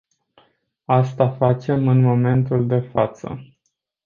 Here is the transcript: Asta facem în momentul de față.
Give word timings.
Asta 0.85 1.29
facem 1.31 1.87
în 1.87 2.01
momentul 2.01 2.67
de 2.67 2.79
față. 2.79 3.39